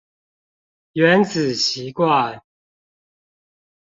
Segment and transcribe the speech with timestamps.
[0.93, 2.41] 原子習慣